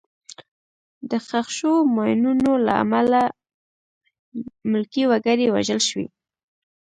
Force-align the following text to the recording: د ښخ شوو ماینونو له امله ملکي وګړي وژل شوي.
د 1.09 1.11
ښخ 1.27 1.47
شوو 1.57 1.77
ماینونو 1.95 2.51
له 2.65 2.73
امله 2.83 3.21
ملکي 4.71 5.03
وګړي 5.11 5.47
وژل 5.49 5.81
شوي. 5.89 6.07